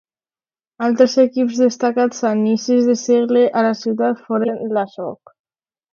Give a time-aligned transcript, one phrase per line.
[0.85, 5.35] Altres equips destacats a inicis de segle a la ciutat foren la Soc.